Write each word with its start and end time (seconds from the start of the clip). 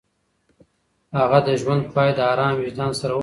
هغه 1.19 1.39
د 1.47 1.49
ژوند 1.61 1.83
پاى 1.93 2.09
د 2.17 2.19
ارام 2.31 2.53
وجدان 2.59 2.91
سره 3.01 3.11
ومنله. 3.13 3.19